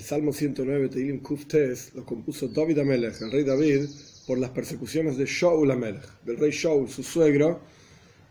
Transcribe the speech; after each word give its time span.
El 0.00 0.06
Salmo 0.06 0.32
109, 0.32 0.88
Teilim 0.88 1.20
Kuftes, 1.20 1.94
lo 1.94 2.06
compuso 2.06 2.48
David 2.48 2.78
Amelech, 2.78 3.20
el 3.20 3.30
rey 3.30 3.44
David, 3.44 3.84
por 4.26 4.38
las 4.38 4.48
persecuciones 4.48 5.18
de 5.18 5.26
Shaul 5.26 5.70
Amelech, 5.70 6.22
del 6.24 6.38
rey 6.38 6.50
Shaul, 6.50 6.88
su 6.88 7.02
suegro, 7.02 7.60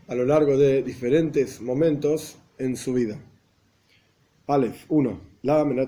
a 0.08 0.16
lo 0.16 0.24
largo 0.24 0.58
de 0.58 0.82
diferentes 0.82 1.60
momentos 1.60 2.38
en 2.58 2.76
su 2.76 2.92
vida. 2.94 3.22
Aleph 4.48 4.84
1. 4.88 5.20
La 5.42 5.58
David 5.58 5.86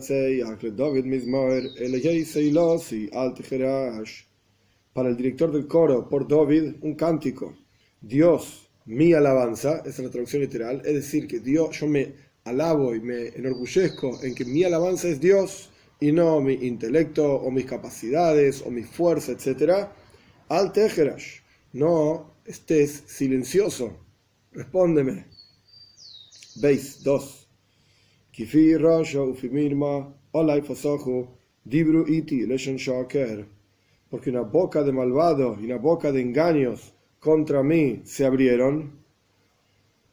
Para 4.92 5.08
el 5.08 5.16
director 5.16 5.52
del 5.52 5.66
coro, 5.66 6.08
por 6.08 6.28
David, 6.28 6.76
un 6.82 6.94
cántico. 6.94 7.56
Dios, 8.00 8.70
mi 8.84 9.14
alabanza, 9.14 9.78
esa 9.78 9.88
es 9.88 9.98
la 9.98 10.10
traducción 10.10 10.42
literal, 10.42 10.80
es 10.84 10.94
decir, 10.94 11.26
que 11.26 11.40
Dios, 11.40 11.80
yo 11.80 11.88
me 11.88 12.14
alabo 12.44 12.94
y 12.94 13.00
me 13.00 13.30
enorgullezco 13.30 14.20
en 14.22 14.32
que 14.32 14.44
mi 14.44 14.62
alabanza 14.62 15.08
es 15.08 15.18
Dios 15.18 15.70
y 16.02 16.10
no 16.10 16.40
mi 16.40 16.54
intelecto 16.54 17.24
o 17.24 17.50
mis 17.52 17.64
capacidades 17.64 18.62
o 18.66 18.70
mi 18.70 18.82
fuerza, 18.82 19.30
etc. 19.30 19.86
Al 20.48 20.72
tejerash, 20.72 21.40
no 21.74 22.34
estés 22.44 23.04
silencioso, 23.06 23.92
respóndeme. 24.50 25.26
Veis, 26.56 27.02
dos. 27.04 27.46
Kifi 28.32 28.76
rasha 28.76 29.22
ufimirma, 29.22 30.12
olay 30.32 30.62
dibru 31.64 32.04
iti 32.08 32.46
leshon 32.46 32.76
shaker. 32.76 33.46
Porque 34.10 34.30
una 34.30 34.42
boca 34.42 34.82
de 34.82 34.92
malvado 34.92 35.56
y 35.60 35.66
una 35.66 35.78
boca 35.78 36.10
de 36.10 36.20
engaños 36.20 36.92
contra 37.20 37.62
mí 37.62 38.02
se 38.04 38.26
abrieron, 38.26 38.98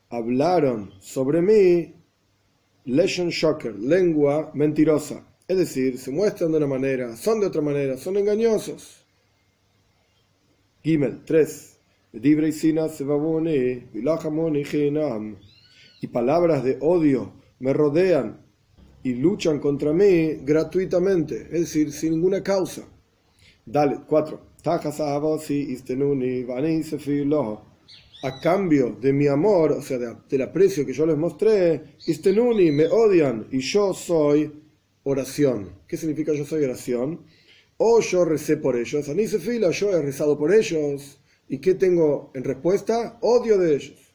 hablaron 0.09 0.93
sobre 0.99 1.41
mí 1.41 1.95
Leshon 2.85 3.29
Shocker, 3.29 3.75
lengua 3.77 4.51
mentirosa. 4.53 5.28
Es 5.49 5.57
decir, 5.57 5.97
se 5.97 6.11
muestran 6.11 6.51
de 6.51 6.57
una 6.57 6.67
manera, 6.67 7.17
son 7.17 7.39
de 7.39 7.47
otra 7.47 7.63
manera, 7.63 7.97
son 7.97 8.17
engañosos. 8.17 9.03
Gimel 10.83 11.25
3. 11.25 11.77
Y 16.01 16.07
palabras 16.07 16.63
de 16.63 16.77
odio 16.81 17.33
me 17.57 17.73
rodean 17.73 18.45
y 19.01 19.15
luchan 19.15 19.57
contra 19.59 19.91
mí 19.91 20.35
gratuitamente, 20.43 21.47
es 21.51 21.61
decir, 21.61 21.91
sin 21.93 22.11
ninguna 22.11 22.43
causa. 22.43 22.83
Dale, 23.65 24.01
4 24.07 24.41
a 28.21 28.39
cambio 28.39 28.97
de 29.01 29.13
mi 29.13 29.25
amor, 29.25 29.71
o 29.71 29.81
sea, 29.81 29.97
del 29.97 30.41
aprecio 30.43 30.85
que 30.85 30.93
yo 30.93 31.07
les 31.07 31.17
mostré, 31.17 31.95
Istenuni 32.05 32.71
me 32.71 32.85
odian 32.85 33.47
y 33.51 33.59
yo 33.59 33.93
soy 33.95 34.68
oración. 35.09 35.81
¿Qué 35.87 35.97
significa 35.97 36.33
yo 36.33 36.45
soy 36.45 36.63
oración? 36.63 37.25
O 37.77 38.01
yo 38.01 38.25
recé 38.25 38.57
por 38.57 38.75
ellos, 38.75 39.05
se 39.05 39.39
fila, 39.39 39.71
yo 39.71 39.91
he 39.91 40.01
rezado 40.01 40.37
por 40.37 40.53
ellos. 40.53 41.19
¿Y 41.47 41.59
qué 41.59 41.75
tengo 41.75 42.31
en 42.35 42.43
respuesta? 42.43 43.17
Odio 43.21 43.57
de 43.57 43.75
ellos. 43.75 44.13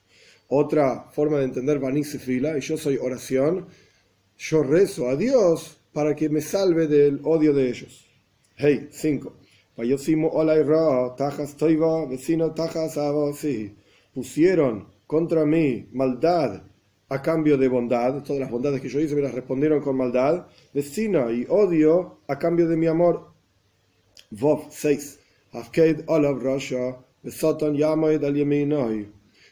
Otra 0.48 1.10
forma 1.10 1.38
de 1.38 1.44
entender 1.44 1.80
se 2.04 2.18
fila, 2.18 2.56
y 2.56 2.60
yo 2.60 2.76
soy 2.76 2.96
oración, 2.96 3.66
yo 4.36 4.62
rezo 4.62 5.08
a 5.08 5.16
Dios 5.16 5.80
para 5.92 6.14
que 6.14 6.28
me 6.28 6.40
salve 6.40 6.86
del 6.86 7.20
odio 7.24 7.52
de 7.52 7.68
ellos. 7.68 8.06
Hey, 8.56 8.88
5 8.90 9.44
pusieron 14.12 14.88
contra 15.06 15.44
mí 15.44 15.88
maldad 15.92 16.62
a 17.08 17.20
cambio 17.20 17.58
de 17.58 17.68
bondad, 17.68 18.22
todas 18.22 18.40
las 18.40 18.50
bondades 18.50 18.80
que 18.80 18.88
yo 18.88 19.00
hice 19.00 19.14
me 19.14 19.22
las 19.22 19.34
respondieron 19.34 19.80
con 19.80 19.96
maldad, 19.96 20.46
vecina 20.72 21.30
y 21.30 21.46
odio 21.48 22.20
a 22.26 22.38
cambio 22.38 22.66
de 22.66 22.76
mi 22.76 22.86
amor. 22.86 23.32
Vov 24.30 24.66
6. 24.70 25.18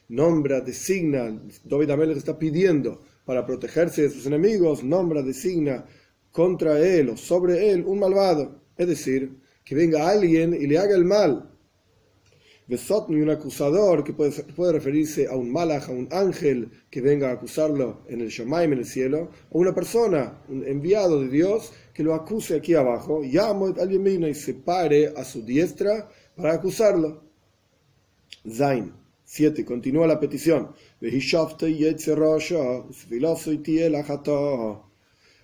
Nombra, 0.08 0.60
designa, 0.60 1.40
David 1.64 1.90
Amelech 1.90 2.16
está 2.16 2.38
pidiendo 2.38 3.00
para 3.24 3.46
protegerse 3.46 4.02
de 4.02 4.10
sus 4.10 4.26
enemigos, 4.26 4.82
nombra, 4.82 5.22
designa 5.22 5.84
contra 6.30 6.78
él 6.80 7.10
o 7.10 7.16
sobre 7.16 7.70
él 7.70 7.84
un 7.86 8.00
malvado. 8.00 8.60
Es 8.76 8.88
decir, 8.88 9.38
que 9.64 9.74
venga 9.74 10.08
alguien 10.08 10.54
y 10.54 10.66
le 10.66 10.78
haga 10.78 10.96
el 10.96 11.04
mal 11.04 11.51
Besotni, 12.72 13.20
un 13.20 13.28
acusador, 13.28 14.02
que 14.02 14.14
puede, 14.14 14.72
referirse 14.72 15.28
a 15.28 15.36
un 15.36 15.52
malach, 15.52 15.90
a 15.90 15.92
un 15.92 16.08
ángel 16.10 16.70
que 16.90 17.02
venga 17.02 17.28
a 17.28 17.34
acusarlo 17.34 18.00
en 18.08 18.22
el 18.22 18.30
Shemaim, 18.30 18.72
en 18.72 18.78
el 18.78 18.86
cielo, 18.86 19.28
o 19.50 19.58
una 19.58 19.74
persona, 19.74 20.42
un 20.48 20.66
enviado 20.66 21.20
de 21.20 21.28
Dios, 21.28 21.70
que 21.92 22.02
lo 22.02 22.14
acuse 22.14 22.56
aquí 22.56 22.74
abajo, 22.74 23.20
llamo 23.22 23.66
al 23.66 23.92
y 24.26 24.34
se 24.34 24.54
pare 24.54 25.12
a 25.14 25.22
su 25.22 25.44
diestra 25.44 26.08
para 26.34 26.54
acusarlo. 26.54 27.24
Zain 28.50 28.94
7. 29.22 29.66
Continúa 29.66 30.06
la 30.06 30.18
petición. 30.18 30.70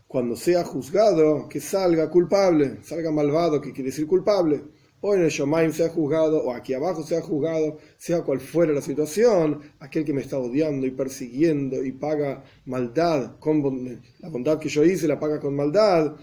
Cuando 0.06 0.36
sea 0.36 0.64
juzgado, 0.64 1.46
que 1.50 1.60
salga 1.60 2.08
culpable, 2.08 2.78
salga 2.82 3.10
malvado, 3.10 3.60
que 3.60 3.72
quiere 3.74 3.90
decir 3.90 4.06
culpable 4.06 4.77
o 5.00 5.14
en 5.14 5.22
el 5.22 5.30
Shomaim 5.30 5.72
sea 5.72 5.88
juzgado, 5.88 6.42
o 6.42 6.52
aquí 6.52 6.74
abajo 6.74 7.02
sea 7.02 7.20
juzgado, 7.20 7.78
sea 7.96 8.22
cual 8.22 8.40
fuera 8.40 8.72
la 8.72 8.82
situación, 8.82 9.60
aquel 9.78 10.04
que 10.04 10.12
me 10.12 10.22
está 10.22 10.38
odiando 10.38 10.86
y 10.86 10.90
persiguiendo 10.90 11.84
y 11.84 11.92
paga 11.92 12.42
maldad, 12.66 13.38
con 13.38 14.00
la 14.18 14.28
bondad 14.28 14.58
que 14.58 14.68
yo 14.68 14.84
hice 14.84 15.06
la 15.06 15.20
paga 15.20 15.38
con 15.40 15.54
maldad, 15.54 16.16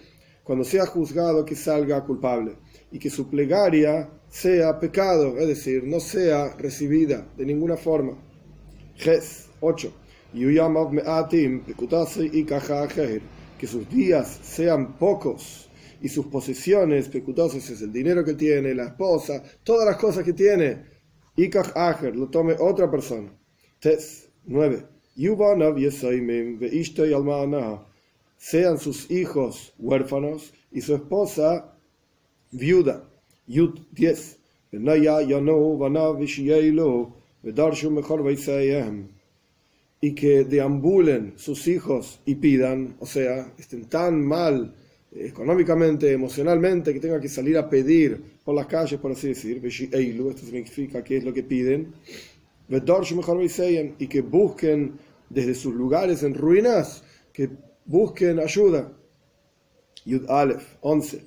cuando 0.43 0.63
sea 0.63 0.85
juzgado 0.85 1.45
que 1.45 1.55
salga 1.55 2.03
culpable 2.03 2.57
y 2.91 2.99
que 2.99 3.09
su 3.09 3.29
plegaria 3.29 4.09
sea 4.29 4.79
pecado, 4.79 5.37
es 5.37 5.47
decir, 5.47 5.83
no 5.83 5.99
sea 5.99 6.55
recibida 6.57 7.27
de 7.37 7.45
ninguna 7.45 7.77
forma. 7.77 8.17
Ges 8.95 9.49
8. 9.61 9.93
Que 13.57 13.67
sus 13.67 13.89
días 13.89 14.39
sean 14.43 14.97
pocos 14.97 15.64
y 16.01 16.09
sus 16.09 16.27
posesiones 16.27 17.09
pecutosas 17.09 17.69
es 17.69 17.81
el 17.81 17.91
dinero 17.91 18.23
que 18.23 18.33
tiene, 18.33 18.73
la 18.73 18.85
esposa, 18.85 19.43
todas 19.63 19.85
las 19.85 19.97
cosas 19.97 20.23
que 20.23 20.33
tiene. 20.33 20.83
Ikach 21.37 21.75
Acher, 21.75 22.15
lo 22.15 22.29
tome 22.29 22.55
otra 22.59 22.89
persona. 22.89 23.31
Tes 23.79 24.29
9. 24.45 24.85
Sean 28.37 28.77
sus 28.77 29.09
hijos 29.11 29.73
huérfanos 29.77 30.53
y 30.71 30.81
su 30.81 30.95
esposa 30.95 31.77
viuda. 32.51 33.09
Yud 33.47 33.79
10. 33.91 34.39
Y 40.01 40.15
que 40.15 40.43
deambulen 40.43 41.33
sus 41.37 41.67
hijos 41.67 42.19
y 42.25 42.35
pidan, 42.35 42.97
o 42.99 43.05
sea, 43.05 43.53
estén 43.57 43.85
tan 43.85 44.25
mal 44.25 44.75
económicamente, 45.15 46.11
emocionalmente, 46.11 46.93
que 46.93 46.99
tenga 46.99 47.19
que 47.21 47.29
salir 47.29 47.57
a 47.57 47.69
pedir 47.69 48.21
por 48.43 48.53
las 48.53 48.67
calles, 48.67 48.99
por 48.99 49.11
así 49.11 49.29
decir, 49.29 49.61
esto 49.63 50.45
significa 50.45 51.03
que 51.03 51.17
es 51.17 51.23
lo 51.23 51.33
que 51.33 51.43
piden, 51.43 51.93
y 52.67 54.07
que 54.07 54.21
busquen 54.21 54.93
desde 55.29 55.55
sus 55.55 55.73
lugares 55.73 56.23
en 56.23 56.33
ruinas, 56.33 57.03
que 57.31 57.49
busquen 57.85 58.39
ayuda. 58.39 58.91
Yud 60.05 60.29
Aleph 60.29 60.75
11. 60.81 61.23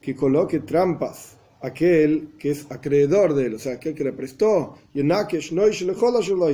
Que 0.00 0.16
coloque 0.16 0.60
trampas 0.60 1.36
aquel 1.60 2.30
que 2.38 2.50
es 2.50 2.70
acreedor 2.70 3.34
de 3.34 3.46
él, 3.46 3.54
o 3.54 3.58
sea, 3.58 3.74
aquel 3.74 3.94
que 3.94 4.02
le 4.02 4.12
prestó, 4.12 4.78
y 4.94 5.02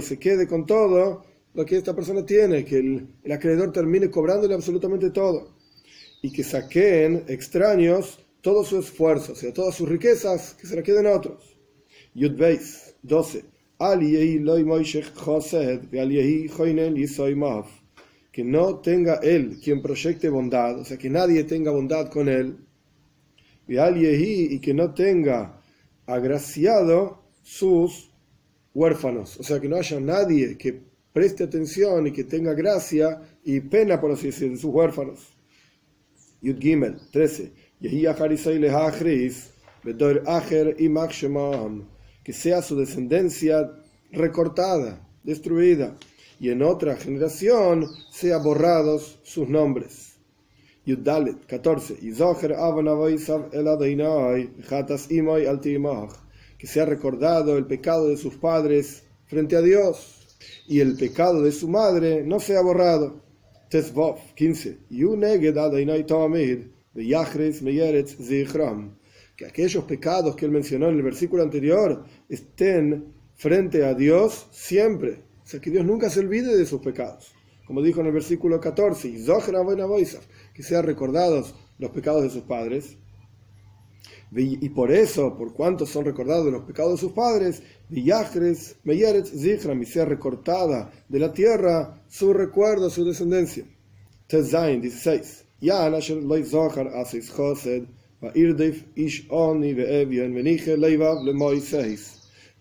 se 0.02 0.18
quede 0.18 0.46
con 0.46 0.66
todo 0.66 1.24
lo 1.54 1.64
que 1.64 1.76
esta 1.76 1.94
persona 1.94 2.24
tiene, 2.24 2.64
que 2.64 2.78
el, 2.78 3.32
acreedor 3.32 3.72
termine 3.72 4.10
cobrándole 4.10 4.54
absolutamente 4.54 5.10
todo 5.10 5.56
y 6.22 6.30
que 6.30 6.44
saquen 6.44 7.24
extraños 7.28 8.24
todo 8.40 8.64
su 8.64 8.78
esfuerzo, 8.78 9.32
o 9.32 9.34
sea, 9.34 9.52
todas 9.52 9.74
sus 9.74 9.88
riquezas, 9.88 10.54
que 10.54 10.66
se 10.66 10.76
la 10.76 10.82
queden 10.82 11.06
a 11.06 11.12
otros. 11.12 11.56
Yud 12.14 12.40
12. 13.02 13.44
Que 18.32 18.44
no 18.44 18.78
tenga 18.78 19.14
él 19.16 19.58
quien 19.62 19.82
proyecte 19.82 20.28
bondad, 20.28 20.80
o 20.80 20.84
sea, 20.84 20.96
que 20.96 21.10
nadie 21.10 21.44
tenga 21.44 21.70
bondad 21.70 22.10
con 22.10 22.28
él. 22.28 22.56
Y 23.68 24.58
que 24.60 24.74
no 24.74 24.94
tenga 24.94 25.60
agraciado 26.06 27.22
sus 27.42 28.10
huérfanos, 28.74 29.38
o 29.38 29.42
sea, 29.42 29.60
que 29.60 29.68
no 29.68 29.76
haya 29.76 30.00
nadie 30.00 30.56
que 30.56 30.80
preste 31.12 31.44
atención 31.44 32.06
y 32.06 32.12
que 32.12 32.24
tenga 32.24 32.54
gracia 32.54 33.20
y 33.44 33.60
pena, 33.60 34.00
por 34.00 34.12
así 34.12 34.26
decir, 34.26 34.50
de 34.50 34.56
sus 34.56 34.72
huérfanos. 34.72 35.32
Yud 36.40 36.58
Gimel 36.58 36.96
13. 37.10 37.52
Que 42.24 42.32
sea 42.32 42.62
su 42.62 42.76
descendencia 42.76 43.72
recortada, 44.12 45.08
destruida, 45.22 45.96
y 46.40 46.50
en 46.50 46.62
otra 46.62 46.96
generación 46.96 47.86
sea 48.10 48.38
borrados 48.38 49.18
sus 49.22 49.48
nombres. 49.48 50.18
Yudalet 50.84 51.46
14. 51.46 51.96
Que 56.58 56.66
sea 56.66 56.84
recordado 56.86 57.58
el 57.58 57.66
pecado 57.66 58.08
de 58.08 58.16
sus 58.16 58.36
padres 58.36 59.04
frente 59.26 59.56
a 59.56 59.60
Dios 59.60 60.17
y 60.66 60.80
el 60.80 60.96
pecado 60.96 61.42
de 61.42 61.52
su 61.52 61.68
madre 61.68 62.22
no 62.24 62.40
sea 62.40 62.60
borrado. 62.62 63.22
Tesvov 63.68 64.34
15. 64.34 64.78
Que 69.36 69.46
aquellos 69.46 69.84
pecados 69.84 70.34
que 70.34 70.46
él 70.46 70.50
mencionó 70.50 70.88
en 70.88 70.96
el 70.96 71.02
versículo 71.02 71.42
anterior 71.42 72.04
estén 72.28 73.12
frente 73.34 73.84
a 73.84 73.94
Dios 73.94 74.48
siempre. 74.50 75.22
O 75.44 75.46
sea, 75.46 75.60
que 75.60 75.70
Dios 75.70 75.84
nunca 75.84 76.10
se 76.10 76.20
olvide 76.20 76.56
de 76.56 76.66
sus 76.66 76.80
pecados. 76.80 77.34
Como 77.66 77.82
dijo 77.82 78.00
en 78.00 78.06
el 78.06 78.12
versículo 78.12 78.60
14, 78.60 79.08
que 80.54 80.62
sean 80.62 80.84
recordados 80.84 81.54
los 81.78 81.90
pecados 81.90 82.22
de 82.22 82.30
sus 82.30 82.42
padres. 82.42 82.96
Y 84.30 84.68
por 84.68 84.92
eso, 84.92 85.36
por 85.36 85.54
cuanto 85.54 85.86
son 85.86 86.04
recordados 86.04 86.52
los 86.52 86.64
pecados 86.64 86.92
de 86.92 86.98
sus 86.98 87.12
padres, 87.12 87.62
Villajres, 87.88 88.76
Meyeretz, 88.84 89.30
Zichram, 89.30 89.80
y 89.80 89.86
sea 89.86 90.04
recortada 90.04 90.90
de 91.08 91.18
la 91.18 91.32
tierra 91.32 92.02
su 92.08 92.34
recuerdo, 92.34 92.90
su 92.90 93.04
descendencia. 93.04 93.64
Tezain 94.26 94.82
16. 94.82 95.44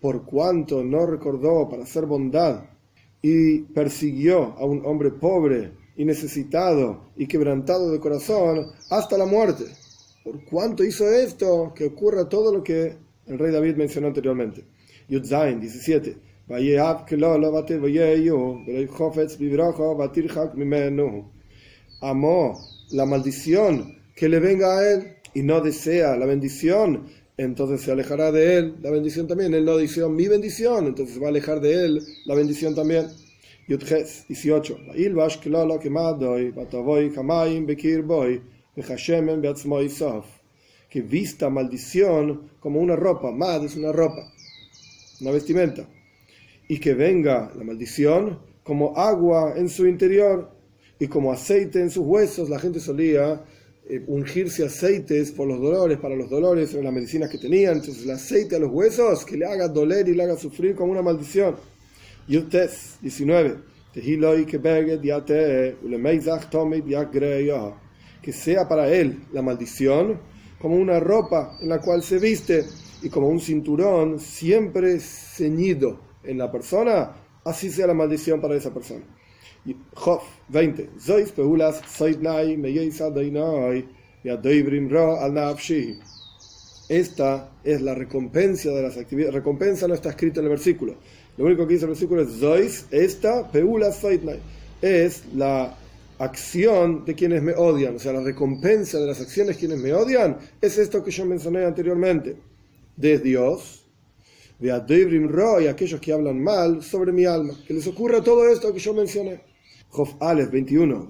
Por 0.00 0.24
cuanto 0.24 0.82
no 0.82 1.06
recordó 1.06 1.68
para 1.68 1.82
hacer 1.82 2.06
bondad 2.06 2.64
y 3.20 3.60
persiguió 3.60 4.54
a 4.56 4.64
un 4.64 4.86
hombre 4.86 5.10
pobre 5.10 5.72
y 5.96 6.04
necesitado 6.04 7.10
y 7.16 7.26
quebrantado 7.26 7.90
de 7.90 7.98
corazón 7.98 8.66
hasta 8.88 9.18
la 9.18 9.26
muerte. 9.26 9.64
Por 10.28 10.44
cuanto 10.44 10.84
hizo 10.84 11.10
esto, 11.10 11.72
que 11.74 11.86
ocurra 11.86 12.28
todo 12.28 12.52
lo 12.52 12.62
que 12.62 12.94
el 13.26 13.38
rey 13.38 13.50
David 13.50 13.76
mencionó 13.76 14.08
anteriormente. 14.08 14.62
Yudzain 15.08 15.58
17. 15.58 16.16
Amó 22.02 22.60
la 22.90 23.06
maldición 23.06 23.96
que 24.14 24.28
le 24.28 24.38
venga 24.38 24.76
a 24.76 24.92
él 24.92 25.16
y 25.32 25.42
no 25.42 25.62
desea 25.62 26.14
la 26.18 26.26
bendición, 26.26 27.06
entonces 27.38 27.80
se 27.80 27.92
alejará 27.92 28.30
de 28.30 28.58
él 28.58 28.74
la 28.82 28.90
bendición 28.90 29.26
también. 29.26 29.54
Él 29.54 29.64
no 29.64 29.78
dice 29.78 30.06
mi 30.08 30.28
bendición, 30.28 30.88
entonces 30.88 31.14
se 31.14 31.20
va 31.20 31.28
a 31.28 31.30
alejar 31.30 31.62
de 31.62 31.72
él 31.86 32.02
la 32.26 32.34
bendición 32.34 32.74
también. 32.74 33.06
Yudches 33.66 34.26
18. 34.28 34.78
Que 40.88 41.02
vista 41.02 41.50
maldición 41.50 42.50
como 42.60 42.80
una 42.80 42.96
ropa, 42.96 43.30
mad 43.30 43.64
es 43.64 43.76
una 43.76 43.92
ropa, 43.92 44.32
una 45.20 45.30
vestimenta, 45.32 45.86
y 46.68 46.78
que 46.78 46.94
venga 46.94 47.50
la 47.56 47.64
maldición 47.64 48.38
como 48.62 48.96
agua 48.96 49.54
en 49.56 49.68
su 49.68 49.86
interior 49.86 50.50
y 50.98 51.06
como 51.06 51.32
aceite 51.32 51.80
en 51.80 51.90
sus 51.90 52.04
huesos. 52.06 52.48
La 52.48 52.58
gente 52.58 52.80
solía 52.80 53.42
eh, 53.88 54.02
ungirse 54.06 54.64
aceites 54.64 55.32
por 55.32 55.48
los 55.48 55.60
dolores, 55.60 55.98
para 55.98 56.14
los 56.14 56.28
dolores, 56.28 56.74
en 56.74 56.84
las 56.84 56.92
medicinas 56.92 57.30
que 57.30 57.38
tenían. 57.38 57.76
Entonces 57.76 58.04
el 58.04 58.10
aceite 58.10 58.56
a 58.56 58.58
los 58.58 58.70
huesos 58.70 59.24
que 59.24 59.36
le 59.36 59.46
haga 59.46 59.68
doler 59.68 60.08
y 60.08 60.14
le 60.14 60.24
haga 60.24 60.36
sufrir 60.36 60.74
como 60.74 60.92
una 60.92 61.02
maldición. 61.02 61.56
Yutes 62.28 62.98
19. 63.00 63.56
Que 68.28 68.34
sea 68.34 68.68
para 68.68 68.92
él 68.92 69.24
la 69.32 69.40
maldición 69.40 70.20
como 70.60 70.76
una 70.76 71.00
ropa 71.00 71.56
en 71.62 71.70
la 71.70 71.80
cual 71.80 72.02
se 72.02 72.18
viste 72.18 72.66
y 73.00 73.08
como 73.08 73.26
un 73.26 73.40
cinturón 73.40 74.20
siempre 74.20 75.00
ceñido 75.00 75.98
en 76.22 76.36
la 76.36 76.52
persona, 76.52 77.10
así 77.42 77.70
sea 77.70 77.86
la 77.86 77.94
maldición 77.94 78.38
para 78.38 78.54
esa 78.54 78.70
persona. 78.74 79.02
Jof 79.94 80.24
20. 80.48 80.90
Esta 86.90 87.50
es 87.64 87.80
la 87.80 87.94
recompensa 87.94 88.68
de 88.68 88.82
las 88.82 88.98
actividades. 88.98 89.34
Recompensa 89.36 89.88
no 89.88 89.94
está 89.94 90.10
escrito 90.10 90.40
en 90.40 90.44
el 90.44 90.50
versículo. 90.50 90.96
Lo 91.38 91.46
único 91.46 91.66
que 91.66 91.72
dice 91.72 91.86
el 91.86 91.92
versículo 91.92 92.20
es 92.20 92.38
Zois, 92.38 92.86
esta, 92.90 93.50
Peula 93.50 93.90
Es 94.82 95.24
la 95.34 95.74
acción 96.18 97.04
de 97.04 97.14
quienes 97.14 97.42
me 97.42 97.54
odian, 97.54 97.96
o 97.96 97.98
sea, 97.98 98.12
la 98.12 98.22
recompensa 98.22 98.98
de 98.98 99.06
las 99.06 99.20
acciones 99.20 99.56
de 99.56 99.60
quienes 99.60 99.78
me 99.78 99.92
odian, 99.92 100.38
es 100.60 100.78
esto 100.78 101.02
que 101.04 101.10
yo 101.10 101.24
mencioné 101.24 101.64
anteriormente. 101.64 102.36
De 102.96 103.18
Dios, 103.18 103.86
de 104.58 104.72
Adebrim 104.72 105.30
y 105.62 105.66
aquellos 105.66 106.00
que 106.00 106.12
hablan 106.12 106.42
mal 106.42 106.82
sobre 106.82 107.12
mi 107.12 107.24
alma, 107.24 107.54
que 107.66 107.74
les 107.74 107.86
ocurra 107.86 108.22
todo 108.22 108.48
esto 108.48 108.72
que 108.72 108.80
yo 108.80 108.92
mencioné. 108.92 109.40
Jof 109.90 110.14
Aleph 110.20 110.50
21. 110.50 111.08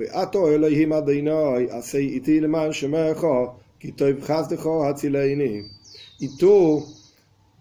Y 6.21 6.37
tú 6.37 6.85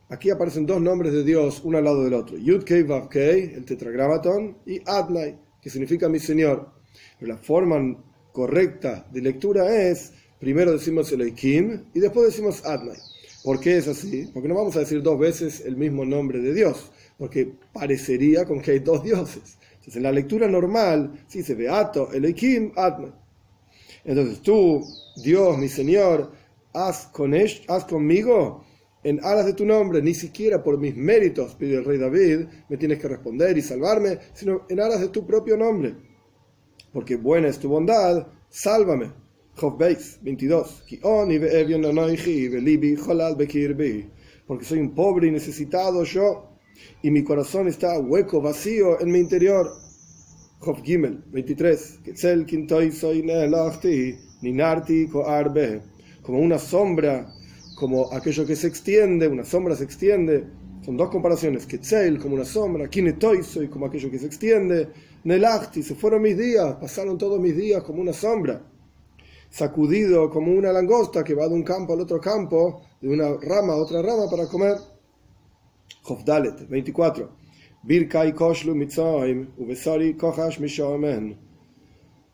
Aquí 0.10 0.30
aparecen 0.30 0.66
dos 0.66 0.82
nombres 0.82 1.12
de 1.12 1.22
Dios 1.22 1.60
uno 1.66 1.80
al 1.80 1.84
lado 1.84 2.06
del 2.06 2.14
otro. 2.14 2.38
Yud 2.38 2.64
Kei 2.64 2.84
Vav 2.84 3.10
Kei, 3.10 3.52
el 3.56 3.66
tetragramaton, 3.66 4.58
y 4.66 4.82
Adnai, 4.86 5.38
que 5.62 5.70
significa 5.70 6.08
mi 6.08 6.20
Señor. 6.20 6.77
La 7.20 7.38
forma 7.38 8.04
correcta 8.32 9.08
de 9.12 9.22
lectura 9.22 9.90
es, 9.90 10.14
primero 10.40 10.72
decimos 10.72 11.12
Elohim 11.12 11.86
y 11.94 12.00
después 12.00 12.28
decimos 12.28 12.66
Adnai. 12.66 12.98
¿Por 13.44 13.60
qué 13.60 13.78
es 13.78 13.88
así? 13.88 14.30
Porque 14.34 14.48
no 14.48 14.56
vamos 14.56 14.76
a 14.76 14.80
decir 14.80 15.02
dos 15.02 15.18
veces 15.18 15.64
el 15.66 15.78
mismo 15.78 16.06
nombre 16.06 16.40
de 16.40 16.54
Dios, 16.54 16.92
porque 17.18 17.52
parecería 17.74 18.46
con 18.46 18.62
que 18.62 18.72
hay 18.72 18.80
dos 18.80 19.04
dioses. 19.04 19.58
Entonces 19.72 19.96
en 19.96 20.04
la 20.04 20.12
lectura 20.12 20.48
normal, 20.48 21.26
sí 21.28 21.44
se 21.44 21.56
ve 21.56 21.70
Ato, 21.70 22.12
Elohim, 22.12 22.72
Adnai. 22.76 23.14
Entonces 24.04 24.42
tú, 24.42 24.86
Dios, 25.24 25.58
mi 25.58 25.68
Señor, 25.68 26.32
haz, 26.74 27.08
con 27.08 27.34
haz 27.34 27.86
conmigo 27.86 28.64
en 29.04 29.24
alas 29.24 29.46
de 29.46 29.54
tu 29.54 29.66
nombre, 29.66 30.02
ni 30.02 30.14
siquiera 30.14 30.62
por 30.62 30.78
mis 30.78 30.96
méritos, 30.96 31.56
pide 31.56 31.78
el 31.78 31.86
rey 31.86 31.98
David, 31.98 32.48
me 32.68 32.78
tienes 32.78 33.00
que 33.00 33.08
responder 33.08 33.58
y 33.58 33.62
salvarme, 33.62 34.20
sino 34.34 34.66
en 34.70 34.80
alas 34.80 35.00
de 35.00 35.10
tu 35.10 35.26
propio 35.26 35.56
nombre. 35.56 35.96
Porque 36.98 37.16
buena 37.16 37.48
es 37.48 37.60
tu 37.60 37.70
bondad, 37.70 38.26
sálvame. 38.50 39.12
Job 39.56 39.78
22. 39.78 40.84
Porque 44.48 44.66
soy 44.66 44.80
un 44.80 44.96
pobre 44.96 45.28
y 45.28 45.32
necesitado 45.32 46.04
yo, 46.06 46.58
y 47.04 47.12
mi 47.12 47.24
corazón 47.24 47.68
está 47.68 48.00
hueco, 48.00 48.42
vacío 48.42 49.00
en 49.00 49.12
mi 49.12 49.20
interior. 49.20 49.70
Job 50.58 50.82
Gimel 50.84 51.24
23. 51.28 52.00
Como 56.24 56.40
una 56.40 56.58
sombra 56.58 57.32
como 57.76 58.12
aquello 58.12 58.44
que 58.44 58.56
se 58.56 58.66
extiende, 58.66 59.28
una 59.28 59.46
sombra 59.46 59.76
se 59.76 59.84
extiende. 59.84 60.48
Son 60.88 60.96
dos 60.96 61.10
comparaciones. 61.10 61.66
Ketzel 61.66 62.18
como 62.18 62.36
una 62.36 62.46
sombra, 62.46 62.90
soy 63.44 63.68
como 63.68 63.88
aquello 63.88 64.10
que 64.10 64.20
se 64.20 64.28
extiende. 64.28 64.88
Nelachti, 65.26 65.84
se 65.84 65.96
fueron 65.96 66.22
mis 66.22 66.38
días, 66.38 66.76
pasaron 66.76 67.18
todos 67.18 67.42
mis 67.42 67.58
días 67.58 67.84
como 67.84 68.00
una 68.00 68.14
sombra. 68.14 68.62
Sacudido 69.50 70.30
como 70.30 70.54
una 70.54 70.72
langosta 70.72 71.26
que 71.26 71.36
va 71.36 71.50
de 71.50 71.56
un 71.56 71.64
campo 71.64 71.92
al 71.92 72.00
otro 72.00 72.22
campo, 72.22 72.84
de 73.02 73.10
una 73.10 73.36
rama 73.36 73.74
a 73.74 73.76
otra 73.76 74.02
rama 74.02 74.30
para 74.32 74.48
comer. 74.48 74.78
Hofdalet 76.06 76.70
24. 76.70 77.32
Birkai 77.84 78.34
koshlu 78.34 78.74
mitzaim, 78.74 79.56
ubesari 79.58 80.16
kohash 80.16 80.58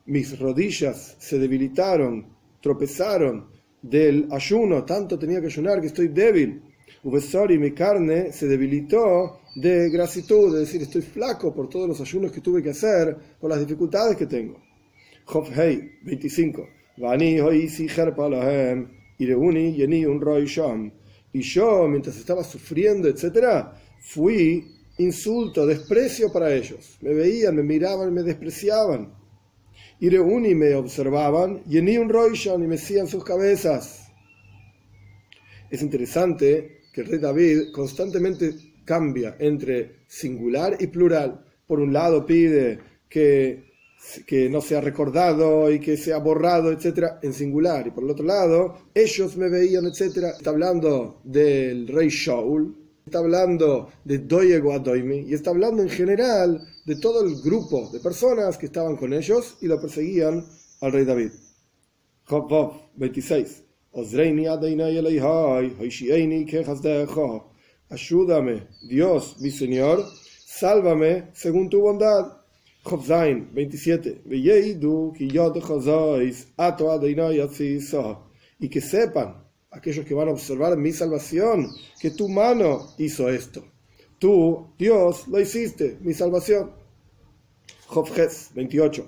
Mis 0.05 0.39
rodillas 0.39 1.15
se 1.17 1.39
debilitaron, 1.39 2.27
tropezaron 2.61 3.47
del 3.81 4.27
ayuno, 4.31 4.83
tanto 4.85 5.17
tenía 5.17 5.41
que 5.41 5.47
ayunar 5.47 5.81
que 5.81 5.87
estoy 5.87 6.09
débil. 6.09 6.72
Y 7.03 7.57
mi 7.57 7.71
carne 7.71 8.31
se 8.31 8.47
debilitó 8.47 9.39
de 9.55 9.89
gratitud, 9.89 10.55
es 10.55 10.67
decir, 10.67 10.81
estoy 10.81 11.01
flaco 11.01 11.53
por 11.53 11.69
todos 11.69 11.87
los 11.87 11.99
ayunos 12.01 12.31
que 12.31 12.41
tuve 12.41 12.63
que 12.63 12.69
hacer, 12.69 13.15
por 13.39 13.49
las 13.49 13.59
dificultades 13.59 14.15
que 14.15 14.25
tengo. 14.25 14.61
Job 15.25 15.47
Hei 15.55 15.99
25. 16.03 16.67
Y 21.33 21.41
yo, 21.41 21.87
mientras 21.87 22.17
estaba 22.17 22.43
sufriendo, 22.43 23.07
etc., 23.07 23.67
fui 23.99 24.65
insulto, 24.97 25.65
desprecio 25.65 26.31
para 26.31 26.53
ellos. 26.53 26.97
Me 27.01 27.13
veían, 27.13 27.55
me 27.55 27.63
miraban, 27.63 28.13
me 28.13 28.21
despreciaban. 28.21 29.11
Y 29.99 30.09
Reuni 30.09 30.53
me 30.53 30.75
observaban, 30.75 31.63
y 31.67 31.77
en 31.77 31.97
un 31.99 32.09
roishon 32.09 32.63
y 32.63 32.67
me 32.67 32.75
hacían 32.75 33.07
sus 33.07 33.23
cabezas. 33.23 34.02
Es 35.73 35.81
interesante 35.81 36.81
que 36.93 37.01
el 37.01 37.07
rey 37.07 37.17
David 37.17 37.71
constantemente 37.73 38.53
cambia 38.85 39.37
entre 39.39 40.03
singular 40.07 40.77
y 40.79 40.85
plural. 40.85 41.43
por 41.65 41.79
un 41.79 41.91
lado 41.91 42.27
pide 42.27 42.79
que, 43.09 43.71
no 44.51 44.61
sea 44.61 44.81
recordado 44.81 45.71
y 45.71 45.79
que 45.79 45.97
sea 45.97 46.19
borrado, 46.19 46.71
etcétera, 46.71 47.17
en 47.23 47.33
singular. 47.33 47.87
Y 47.87 47.89
por 47.89 48.03
el 48.03 48.11
otro 48.11 48.23
lado, 48.23 48.83
ellos 48.93 49.35
me 49.35 49.49
veían, 49.49 49.85
etcétera. 49.87 50.33
Está 50.37 50.51
hablando 50.51 51.21
del 51.23 51.87
rey 51.87 52.09
Shaul, 52.09 52.77
está 53.03 53.17
hablando 53.17 53.89
de 54.03 54.19
Doyego 54.19 54.73
Adoimi 54.73 55.21
y 55.21 55.33
está 55.33 55.49
hablando 55.49 55.81
en 55.81 55.89
general 55.89 56.61
de 56.85 56.97
todo 56.97 57.25
el 57.25 57.41
grupo 57.41 57.89
de 57.91 57.99
personas 57.99 58.59
que 58.59 58.67
estaban 58.67 58.95
con 58.95 59.11
ellos 59.11 59.57
y 59.59 59.65
lo 59.65 59.81
perseguían 59.81 60.45
al 60.81 60.91
rey 60.91 61.03
David. 61.03 61.31
Job 62.25 62.73
26. 62.95 63.62
Ayúdame, 67.89 68.67
Dios, 68.89 69.35
mi 69.39 69.51
Señor, 69.51 70.03
sálvame 70.47 71.29
según 71.33 71.69
tu 71.69 71.79
bondad. 71.79 72.41
Job 72.83 73.05
27. 73.53 74.23
Y 78.59 78.67
que 78.67 78.81
sepan 78.81 79.43
aquellos 79.69 80.05
que 80.07 80.15
van 80.15 80.27
a 80.27 80.31
observar 80.31 80.75
mi 80.75 80.91
salvación, 80.91 81.69
que 82.01 82.09
tu 82.09 82.27
mano 82.27 82.87
hizo 82.97 83.29
esto. 83.29 83.63
Tú, 84.17 84.73
Dios, 84.79 85.27
lo 85.27 85.39
hiciste, 85.39 85.99
mi 86.01 86.15
salvación. 86.15 86.71
Job 87.85 88.09
28. 88.55 89.07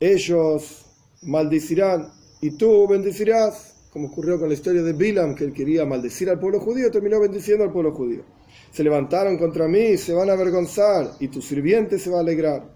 Ellos 0.00 0.86
maldecirán 1.22 2.12
y 2.40 2.50
tú 2.52 2.88
bendecirás, 2.88 3.74
como 3.92 4.08
ocurrió 4.08 4.38
con 4.38 4.48
la 4.48 4.54
historia 4.54 4.82
de 4.82 4.92
Bilam, 4.92 5.34
que 5.34 5.44
él 5.44 5.52
quería 5.52 5.84
maldecir 5.84 6.30
al 6.30 6.40
pueblo 6.40 6.60
judío, 6.60 6.90
terminó 6.90 7.20
bendiciendo 7.20 7.64
al 7.64 7.72
pueblo 7.72 7.92
judío. 7.92 8.24
Se 8.72 8.82
levantaron 8.82 9.36
contra 9.36 9.68
mí, 9.68 9.96
se 9.96 10.12
van 10.12 10.30
a 10.30 10.32
avergonzar, 10.32 11.12
y 11.20 11.28
tu 11.28 11.42
sirviente 11.42 11.98
se 11.98 12.10
va 12.10 12.18
a 12.18 12.20
alegrar. 12.20 12.74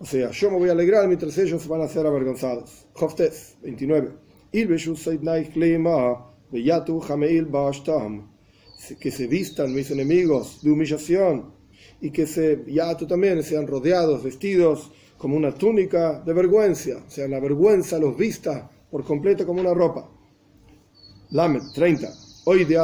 O 0.00 0.04
sea, 0.04 0.30
yo 0.30 0.50
me 0.50 0.58
voy 0.58 0.68
a 0.68 0.72
alegrar 0.72 1.08
mientras 1.08 1.36
ellos 1.38 1.66
van 1.66 1.80
a 1.80 1.88
ser 1.88 2.06
avergonzados. 2.06 2.86
Joftes 2.92 3.56
29. 3.62 4.12
Que 9.00 9.10
se 9.10 9.26
vistan 9.26 9.74
mis 9.74 9.90
enemigos 9.90 10.62
de 10.62 10.70
humillación 10.70 11.57
y 12.00 12.10
que 12.10 12.26
se, 12.26 12.64
ya 12.66 12.96
tú 12.96 13.06
también 13.06 13.42
sean 13.42 13.66
rodeados, 13.66 14.22
vestidos 14.22 14.90
como 15.16 15.36
una 15.36 15.52
túnica 15.52 16.20
de 16.20 16.32
vergüenza, 16.32 17.02
o 17.06 17.10
sea, 17.10 17.26
la 17.28 17.40
vergüenza 17.40 17.98
los 17.98 18.16
vista 18.16 18.70
por 18.90 19.04
completo 19.04 19.46
como 19.46 19.60
una 19.60 19.74
ropa. 19.74 20.08
Lamed 21.30 21.62
30. 21.74 22.08
Hoy 22.44 22.64
de 22.64 22.78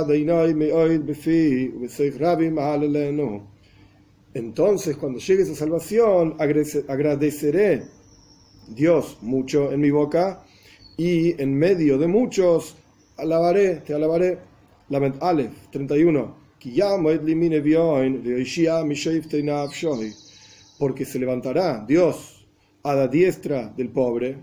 entonces, 4.34 4.96
cuando 4.96 5.20
llegue 5.20 5.44
esa 5.44 5.54
salvación, 5.54 6.34
agradeceré 6.38 7.84
Dios 8.68 9.18
mucho 9.22 9.70
en 9.72 9.80
mi 9.80 9.90
boca 9.90 10.44
y 10.96 11.40
en 11.40 11.56
medio 11.56 11.98
de 11.98 12.08
muchos 12.08 12.76
alabaré, 13.16 13.76
te 13.76 13.94
alabaré. 13.94 14.38
Lament 14.88 15.22
Aleph 15.22 15.68
31. 15.70 16.43
Porque 20.78 21.04
se 21.04 21.18
levantará 21.18 21.84
Dios 21.86 22.46
a 22.82 22.94
la 22.94 23.08
diestra 23.08 23.68
del 23.76 23.90
pobre 23.90 24.38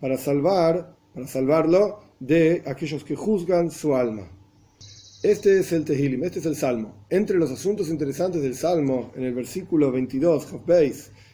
para 0.00 0.16
salvar, 0.16 0.96
para 1.14 1.26
salvarlo 1.26 2.00
de 2.20 2.62
aquellos 2.66 3.04
que 3.04 3.16
juzgan 3.16 3.70
su 3.70 3.94
alma. 3.94 4.28
Este 5.22 5.58
es 5.58 5.72
el 5.72 5.84
Tehilim, 5.84 6.22
este 6.22 6.38
es 6.38 6.46
el 6.46 6.54
Salmo. 6.54 7.06
Entre 7.10 7.36
los 7.36 7.50
asuntos 7.50 7.88
interesantes 7.88 8.40
del 8.40 8.54
Salmo, 8.54 9.12
en 9.16 9.24
el 9.24 9.34
versículo 9.34 9.90
22, 9.90 10.46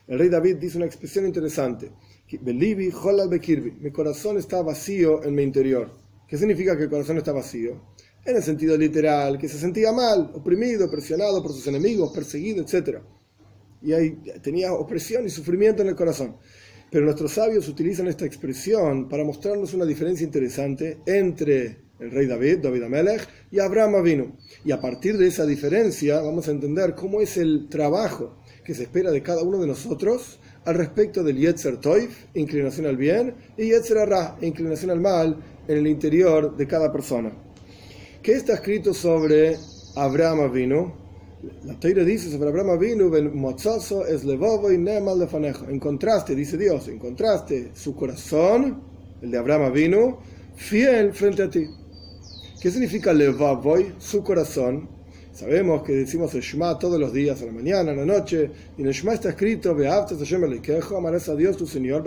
el 0.07 0.19
rey 0.19 0.29
David 0.31 0.57
dice 0.57 0.79
una 0.79 0.87
expresión 0.87 1.27
interesante. 1.27 1.91
Mi 2.31 3.91
corazón 3.91 4.39
está 4.39 4.63
vacío 4.63 5.23
en 5.23 5.35
mi 5.35 5.43
interior. 5.43 5.91
¿Qué 6.27 6.39
significa 6.39 6.77
que 6.77 6.85
el 6.85 6.91
corazón 6.91 7.19
está 7.19 7.33
vacío? 7.33 7.95
En 8.27 8.37
el 8.37 8.43
sentido 8.43 8.77
literal, 8.77 9.37
que 9.39 9.49
se 9.49 9.59
sentía 9.59 9.93
mal, 9.93 10.31
oprimido, 10.35 10.91
presionado 10.91 11.43
por 11.43 11.53
sus 11.53 11.67
enemigos, 11.67 12.11
perseguido, 12.11 12.63
etc. 12.63 12.99
Y 13.83 13.93
ahí 13.93 14.19
tenía 14.43 14.73
opresión 14.73 15.27
y 15.27 15.31
sufrimiento 15.31 15.83
en 15.83 15.89
el 15.89 15.95
corazón. 15.95 16.37
Pero 16.91 17.05
nuestros 17.05 17.33
sabios 17.33 17.69
utilizan 17.69 18.07
esta 18.07 18.25
expresión 18.25 19.09
para 19.09 19.25
mostrarnos 19.25 19.75
una 19.75 19.85
diferencia 19.85 20.25
interesante 20.25 20.99
entre 21.05 21.85
el 21.99 22.11
rey 22.11 22.27
David, 22.27 22.59
David 22.63 22.85
Amelech, 22.85 23.29
y 23.51 23.59
Abraham 23.59 24.03
vino. 24.03 24.37
Y 24.65 24.73
a 24.73 24.81
partir 24.81 25.19
de 25.19 25.27
esa 25.27 25.45
diferencia 25.45 26.21
vamos 26.23 26.49
a 26.49 26.53
entender 26.53 26.95
cómo 26.95 27.21
es 27.21 27.37
el 27.37 27.69
trabajo 27.69 28.39
que 28.65 28.75
se 28.75 28.85
espera 28.85 29.11
de 29.11 29.23
cada 29.23 29.43
uno 29.43 29.59
de 29.59 29.67
nosotros 29.67 30.41
al 30.65 30.77
respecto 30.77 31.23
del 31.23 31.37
Yetzer 31.37 31.77
Toif, 31.77 32.25
inclinación 32.33 32.87
al 32.87 32.97
bien, 32.97 33.35
y 33.59 33.67
Yetzer 33.67 34.09
Ra, 34.09 34.39
inclinación 34.41 34.91
al 34.91 35.01
mal, 35.01 35.37
en 35.69 35.77
el 35.77 35.87
interior 35.87 36.57
de 36.57 36.67
cada 36.67 36.91
persona. 36.91 37.44
¿Qué 38.25 38.33
está 38.33 38.55
escrito 38.55 38.95
sobre 38.95 39.59
Abraham 39.97 40.51
vino? 40.51 40.95
La 41.65 41.79
Teira 41.79 42.03
dice 42.05 42.31
sobre 42.31 42.49
Abraham 42.49 42.79
vino, 42.79 43.11
es 43.15 44.25
levovo 44.25 44.73
y 44.73 44.79
nemal 44.79 45.19
lefanejo. 45.19 45.67
En 45.69 45.79
contraste, 45.79 46.35
dice 46.35 46.57
Dios, 46.57 46.89
en 46.89 46.99
contraste, 46.99 47.73
su 47.75 47.95
corazón, 47.95 48.81
el 49.21 49.31
de 49.31 49.37
Abraham 49.37 49.71
vino, 49.75 50.21
fiel 50.57 51.13
frente 51.13 51.43
a 51.43 51.51
ti. 51.51 51.67
¿Qué 52.63 52.71
significa 52.71 53.13
levavoy? 53.13 53.93
Su 53.99 54.25
corazón. 54.25 54.89
Sabemos 55.35 55.83
que 55.83 55.93
decimos 55.93 56.35
el 56.35 56.41
Shema 56.41 56.79
todos 56.79 56.99
los 56.99 57.13
días, 57.13 57.43
a 57.43 57.45
la 57.45 57.53
mañana, 57.53 57.93
a 57.93 57.95
la 57.95 58.07
noche, 58.07 58.51
y 58.79 58.81
en 58.81 58.87
el 58.87 58.95
Shema 58.95 59.13
está 59.13 59.29
escrito, 59.29 59.77
amarás 60.97 61.29
a 61.29 61.37
Dios 61.37 61.59
tu 61.59 61.67
Señor, 61.67 62.03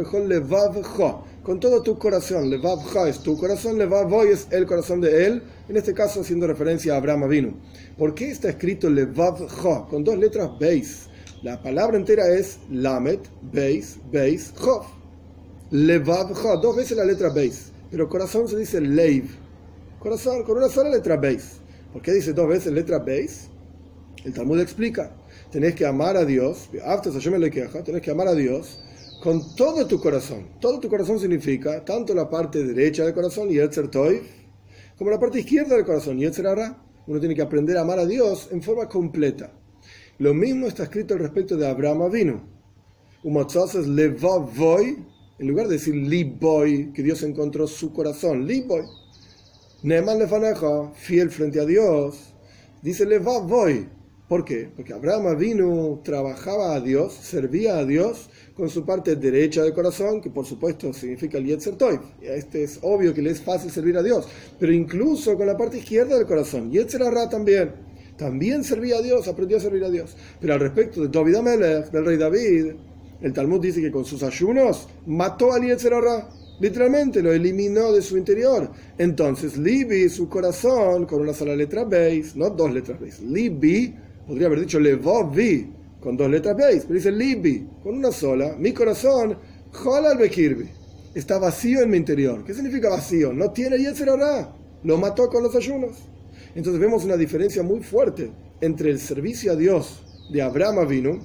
con 1.48 1.62
todo 1.62 1.82
tu 1.82 1.98
corazón, 1.98 2.50
levavja 2.50 3.08
es 3.08 3.20
tu 3.20 3.38
corazón, 3.38 3.78
levavoy 3.78 4.32
es 4.32 4.48
el 4.52 4.66
corazón 4.66 5.00
de 5.00 5.26
Él, 5.26 5.42
en 5.70 5.78
este 5.78 5.94
caso 5.94 6.20
haciendo 6.20 6.46
referencia 6.46 6.94
a 6.94 6.98
Abraham 6.98 7.24
Avinu. 7.24 7.54
¿Por 7.98 8.14
qué 8.14 8.30
está 8.32 8.50
escrito 8.50 8.90
levavja? 8.90 9.88
Con 9.90 10.04
dos 10.04 10.18
letras 10.18 10.50
beis. 10.60 11.08
La 11.44 11.64
palabra 11.64 11.96
entera 11.96 12.28
es 12.28 12.60
lamet, 12.70 13.22
beis, 13.54 13.98
beis, 14.12 14.52
jof. 14.58 14.88
Levavja, 15.72 16.58
dos 16.58 16.76
veces 16.76 16.98
la 16.98 17.06
letra 17.06 17.30
beis, 17.30 17.72
pero 17.90 18.10
corazón 18.10 18.50
se 18.50 18.58
dice 18.58 18.82
leiv 18.82 19.30
corazón 20.02 20.44
con 20.44 20.58
una 20.58 20.68
sola 20.68 20.90
letra 20.90 21.16
Beis. 21.16 21.60
¿Por 21.94 22.02
qué 22.02 22.12
dice 22.12 22.34
dos 22.34 22.50
veces 22.50 22.74
letra 22.74 23.00
Beis? 23.00 23.48
El 24.26 24.34
Talmud 24.34 24.60
explica, 24.60 25.16
tenés 25.50 25.76
que 25.76 25.86
amar 25.86 26.18
a 26.18 26.26
Dios, 26.26 26.70
tenés 26.72 28.02
que 28.02 28.12
amar 28.12 28.28
a 28.28 28.36
Dios 28.36 28.80
con 29.22 29.56
todo 29.56 29.86
tu 29.88 30.00
corazón. 30.00 30.48
Todo 30.60 30.80
tu 30.80 30.90
corazón 30.90 31.20
significa 31.20 31.84
tanto 31.84 32.14
la 32.14 32.30
parte 32.30 32.64
derecha 32.64 33.04
del 33.04 33.14
corazón, 33.14 33.50
Yetzer 33.50 33.90
Toy, 33.90 34.22
como 34.98 35.12
la 35.12 35.20
parte 35.20 35.40
izquierda 35.40 35.76
del 35.76 35.86
corazón, 35.86 36.18
Yetzer 36.18 36.48
Ara. 36.48 36.84
Uno 37.08 37.20
tiene 37.20 37.36
que 37.36 37.42
aprender 37.42 37.78
a 37.78 37.82
amar 37.82 38.00
a 38.00 38.06
Dios 38.06 38.50
en 38.52 38.62
forma 38.62 38.88
completa. 38.88 39.52
Lo 40.20 40.34
mismo 40.34 40.68
está 40.68 40.84
escrito 40.84 41.14
al 41.14 41.22
respecto 41.22 41.56
de 41.56 41.68
Abraham 41.68 42.02
Avinu. 42.02 42.42
es 43.24 43.88
Levavoy, 43.88 45.06
en 45.40 45.48
lugar 45.48 45.68
de 45.68 45.74
decir 45.74 45.96
Liboy, 45.96 46.92
que 46.92 47.04
Dios 47.04 47.24
encontró 47.24 47.68
su 47.68 47.94
corazón, 47.94 48.46
Liboy 48.46 48.84
Neman 49.84 50.18
lefaneja, 50.18 50.92
fiel 50.96 51.30
frente 51.30 51.60
a 51.60 51.66
Dios, 51.66 52.34
dice 52.82 53.06
le 53.06 53.20
va 53.20 53.40
voy. 53.40 53.88
¿Por 54.28 54.44
qué? 54.44 54.72
Porque 54.76 54.92
Abraham 54.92 55.38
vino, 55.38 56.02
trabajaba 56.04 56.74
a 56.74 56.82
Dios, 56.82 57.14
servía 57.14 57.78
a 57.78 57.86
Dios 57.86 58.28
con 58.58 58.70
su 58.70 58.84
parte 58.84 59.16
derecha 59.16 59.62
del 59.62 59.74
corazón, 59.74 60.20
que 60.20 60.32
por 60.32 60.46
supuesto 60.46 60.92
significa 60.92 61.38
el 61.38 61.46
Yetzer 61.46 61.76
Toiv. 61.76 62.00
Este 62.20 62.64
es 62.64 62.80
obvio 62.82 63.14
que 63.14 63.22
le 63.22 63.30
es 63.30 63.42
fácil 63.42 63.70
servir 63.70 63.96
a 63.98 64.04
Dios, 64.04 64.28
pero 64.60 64.74
incluso 64.74 65.38
con 65.38 65.46
la 65.46 65.56
parte 65.56 65.78
izquierda 65.78 66.18
del 66.18 66.26
corazón, 66.26 66.72
Yetzer 66.72 67.02
Ra 67.02 67.30
también. 67.30 67.72
También 68.18 68.64
servía 68.64 68.98
a 68.98 69.02
Dios, 69.04 69.28
aprendió 69.28 69.58
a 69.58 69.60
servir 69.60 69.84
a 69.84 69.92
Dios. 69.92 70.18
Pero 70.42 70.56
al 70.56 70.60
respecto 70.60 71.02
de 71.02 71.08
David 71.08 71.36
Amelech, 71.36 71.92
del 71.92 72.04
rey 72.04 72.18
David, 72.18 72.72
el 73.22 73.32
Talmud 73.32 73.62
dice 73.62 73.80
que 73.80 73.92
con 73.92 74.06
sus 74.06 74.24
ayunos 74.24 74.88
mató 75.06 75.54
al 75.54 75.62
Yetzer 75.62 75.94
Ra. 75.94 76.28
Literalmente 76.60 77.22
lo 77.22 77.32
eliminó 77.32 77.94
de 77.94 78.02
su 78.02 78.18
interior. 78.18 78.72
Entonces, 78.98 79.56
Libi, 79.56 80.10
su 80.10 80.28
corazón, 80.28 81.06
con 81.06 81.22
una 81.22 81.34
sola 81.34 81.56
letra 81.56 81.84
Beis, 81.84 82.36
no 82.36 82.50
dos 82.50 82.74
letras 82.74 83.00
Beis. 83.00 83.22
Libi, 83.22 83.94
podría 84.26 84.48
haber 84.48 84.62
dicho 84.62 84.80
Levovi, 84.80 85.77
con 86.00 86.16
dos 86.16 86.30
letras 86.30 86.56
Beis, 86.56 86.84
pero 86.84 86.96
dice 86.96 87.12
Libi, 87.12 87.68
con 87.84 87.98
una 87.98 88.12
sola. 88.12 88.56
Mi 88.58 88.74
corazón, 88.74 89.38
Holal 89.84 90.18
Bekirbi, 90.18 90.70
está 91.14 91.40
vacío 91.40 91.82
en 91.82 91.90
mi 91.90 91.98
interior. 91.98 92.44
¿Qué 92.44 92.54
significa 92.54 92.90
vacío? 92.90 93.34
No 93.34 93.52
tiene 93.52 93.78
Yetzerara. 93.78 94.54
Lo 94.84 94.98
mató 94.98 95.28
con 95.30 95.44
los 95.44 95.56
ayunos. 95.56 95.98
Entonces 96.56 96.80
vemos 96.80 97.04
una 97.04 97.18
diferencia 97.18 97.64
muy 97.64 97.82
fuerte 97.82 98.32
entre 98.62 98.92
el 98.92 99.00
servicio 99.00 99.52
a 99.52 99.56
Dios 99.56 100.04
de 100.32 100.42
Abraham 100.42 100.88
vino, 100.88 101.20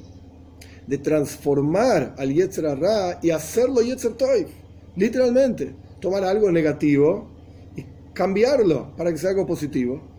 de 0.87 0.99
transformar 0.99 2.15
al 2.19 2.33
Yetzerara 2.33 3.19
y 3.23 3.31
hacerlo 3.31 3.83
Yetzer 3.83 4.13
Literalmente, 4.97 5.75
tomar 6.01 6.25
algo 6.25 6.51
negativo 6.51 7.31
y 7.77 7.85
cambiarlo 8.13 8.95
para 8.97 9.11
que 9.11 9.19
sea 9.19 9.31
algo 9.31 9.47
positivo. 9.47 10.12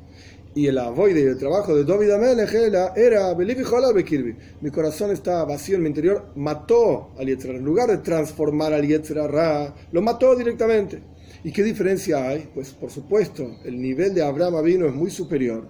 Y 0.56 0.68
el 0.68 0.78
avoide 0.78 1.22
y 1.22 1.24
el 1.24 1.38
trabajo 1.38 1.76
de 1.76 1.84
David 1.84 2.12
Amelech 2.12 2.54
era 2.96 3.34
Bekirbi. 3.34 4.36
Mi 4.62 4.70
corazón 4.70 5.10
está 5.10 5.44
vacío 5.46 5.78
en 5.78 5.82
mi 5.82 5.90
interior. 5.90 6.32
Mató 6.36 7.10
al 7.18 7.26
Yetzirah. 7.26 7.56
En 7.56 7.66
lugar 7.66 7.90
de 7.90 7.98
transformar 7.98 8.72
al 8.72 8.88
Yetzirah, 8.88 9.74
lo 9.92 10.02
mató 10.04 10.36
directamente. 10.36 11.02
¿Y 11.44 11.52
qué 11.52 11.64
diferencia 11.64 12.30
hay? 12.30 12.52
Pues 12.54 12.72
por 12.72 12.92
supuesto, 12.92 13.58
el 13.66 13.82
nivel 13.82 14.14
de 14.14 14.22
Abraham 14.22 14.64
vino 14.64 14.86
es 14.86 14.94
muy 14.94 15.10
superior. 15.10 15.68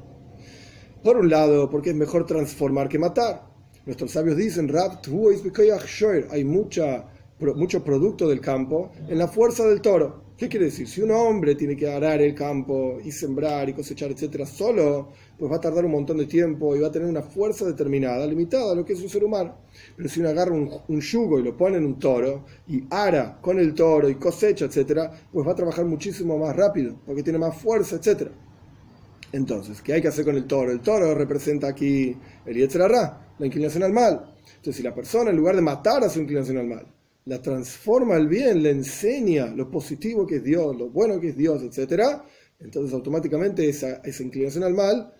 Por 1.01 1.17
un 1.17 1.29
lado, 1.29 1.69
porque 1.69 1.91
es 1.91 1.95
mejor 1.95 2.25
transformar 2.25 2.89
que 2.89 2.99
matar. 2.99 3.53
Nuestros 3.85 4.11
sabios 4.11 4.37
dicen, 4.37 4.69
hay 6.29 6.43
mucha, 6.43 7.05
mucho 7.53 7.83
producto 7.83 8.27
del 8.27 8.39
campo 8.39 8.91
en 9.07 9.17
la 9.17 9.27
fuerza 9.27 9.67
del 9.67 9.81
toro. 9.81 10.23
¿Qué 10.37 10.49
quiere 10.49 10.65
decir? 10.65 10.87
Si 10.87 11.01
un 11.01 11.11
hombre 11.11 11.55
tiene 11.55 11.77
que 11.77 11.87
arar 11.87 12.21
el 12.21 12.33
campo 12.33 12.99
y 13.03 13.11
sembrar 13.11 13.69
y 13.69 13.73
cosechar, 13.73 14.11
etcétera, 14.11 14.45
solo, 14.45 15.09
pues 15.37 15.51
va 15.51 15.57
a 15.57 15.61
tardar 15.61 15.85
un 15.85 15.91
montón 15.91 16.17
de 16.17 16.25
tiempo 16.25 16.75
y 16.75 16.79
va 16.79 16.87
a 16.87 16.91
tener 16.91 17.07
una 17.07 17.21
fuerza 17.21 17.65
determinada, 17.65 18.25
limitada 18.25 18.71
a 18.71 18.75
lo 18.75 18.83
que 18.83 18.93
es 18.93 19.01
un 19.01 19.09
ser 19.09 19.23
humano. 19.23 19.55
Pero 19.95 20.09
si 20.09 20.21
uno 20.21 20.29
agarra 20.29 20.51
un, 20.53 20.99
yugo 20.99 21.39
y 21.39 21.43
lo 21.43 21.55
pone 21.55 21.77
en 21.77 21.85
un 21.85 21.99
toro 21.99 22.45
y 22.67 22.83
ara 22.89 23.39
con 23.41 23.59
el 23.59 23.73
toro 23.73 24.09
y 24.09 24.15
cosecha, 24.15 24.65
etcétera, 24.65 25.11
pues 25.31 25.47
va 25.47 25.51
a 25.51 25.55
trabajar 25.55 25.85
muchísimo 25.85 26.37
más 26.37 26.55
rápido 26.55 26.95
porque 27.05 27.21
tiene 27.23 27.37
más 27.37 27.55
fuerza, 27.55 27.97
etcétera. 27.97 28.31
Entonces, 29.31 29.81
¿qué 29.81 29.93
hay 29.93 30.01
que 30.01 30.07
hacer 30.07 30.25
con 30.25 30.35
el 30.35 30.45
toro? 30.45 30.71
El 30.71 30.81
toro 30.81 31.13
representa 31.13 31.67
aquí 31.67 32.17
el 32.45 32.55
Yetzirah, 32.55 33.35
la 33.37 33.45
inclinación 33.45 33.83
al 33.83 33.93
mal. 33.93 34.33
Entonces, 34.47 34.75
si 34.75 34.83
la 34.83 34.93
persona, 34.93 35.29
en 35.29 35.37
lugar 35.37 35.55
de 35.55 35.61
matar 35.61 36.03
a 36.03 36.09
su 36.09 36.19
inclinación 36.19 36.57
al 36.57 36.67
mal, 36.67 36.87
la 37.25 37.41
transforma 37.41 38.15
al 38.15 38.27
bien, 38.27 38.61
le 38.61 38.71
enseña 38.71 39.47
lo 39.47 39.69
positivo 39.69 40.27
que 40.27 40.37
es 40.37 40.43
Dios, 40.43 40.75
lo 40.75 40.89
bueno 40.89 41.19
que 41.19 41.29
es 41.29 41.37
Dios, 41.37 41.61
etc., 41.63 42.03
entonces 42.59 42.93
automáticamente 42.93 43.67
esa, 43.67 44.01
inclinación 44.19 44.63
al 44.63 44.73
mal, 44.73 45.13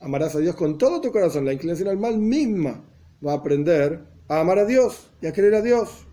amarás 0.00 0.34
a 0.34 0.38
Dios 0.38 0.54
con 0.54 0.76
todo 0.76 1.00
tu 1.00 1.10
corazón, 1.10 1.44
la 1.44 1.52
inclinación 1.52 1.88
al 1.88 1.98
mal 1.98 2.18
misma 2.18 2.84
va 3.24 3.32
a 3.32 3.36
aprender 3.36 4.04
a 4.28 4.40
amar 4.40 4.58
a 4.58 4.64
Dios 4.64 5.10
y 5.20 5.26
a 5.26 5.32
querer 5.32 5.54
a 5.54 5.62
Dios. 5.62 6.06